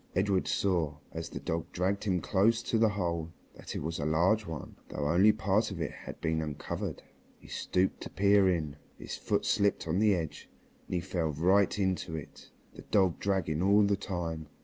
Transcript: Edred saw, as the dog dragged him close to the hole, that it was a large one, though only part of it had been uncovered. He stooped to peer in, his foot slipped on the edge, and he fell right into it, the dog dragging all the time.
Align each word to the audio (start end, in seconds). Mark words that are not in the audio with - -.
Edred 0.15 0.47
saw, 0.47 0.97
as 1.11 1.29
the 1.29 1.39
dog 1.39 1.71
dragged 1.71 2.05
him 2.05 2.21
close 2.21 2.63
to 2.63 2.79
the 2.79 2.89
hole, 2.89 3.31
that 3.53 3.75
it 3.75 3.83
was 3.83 3.99
a 3.99 4.03
large 4.07 4.47
one, 4.47 4.75
though 4.89 5.07
only 5.07 5.31
part 5.31 5.69
of 5.69 5.79
it 5.79 5.91
had 5.91 6.19
been 6.19 6.41
uncovered. 6.41 7.03
He 7.37 7.47
stooped 7.47 8.01
to 8.01 8.09
peer 8.09 8.49
in, 8.49 8.77
his 8.97 9.15
foot 9.15 9.45
slipped 9.45 9.87
on 9.87 9.99
the 9.99 10.15
edge, 10.15 10.49
and 10.87 10.95
he 10.95 11.01
fell 11.01 11.27
right 11.31 11.77
into 11.77 12.15
it, 12.15 12.49
the 12.73 12.81
dog 12.81 13.19
dragging 13.19 13.61
all 13.61 13.83
the 13.83 13.95
time. 13.95 14.47